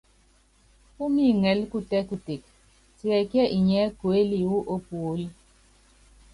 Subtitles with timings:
[0.95, 2.41] Púmíŋɛlɛ kutɛ́ kutek,
[2.97, 5.25] tiɛkíɛ inyiɛ kuéli wu ópuólí?